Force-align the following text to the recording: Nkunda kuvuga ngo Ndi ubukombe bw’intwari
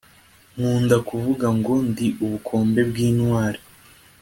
Nkunda 0.55 0.95
kuvuga 1.09 1.47
ngo 1.57 1.73
Ndi 1.89 2.07
ubukombe 2.23 2.81
bw’intwari 2.89 3.59